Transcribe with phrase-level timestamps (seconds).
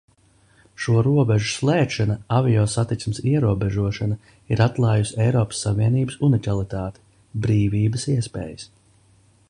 [0.83, 4.17] Šo robežu slēgšana, aviosatiksmes ierobežošana
[4.55, 7.05] ir atklājusi Eiropas Savienības unikalitāti,
[7.45, 8.67] brīvības iespējas.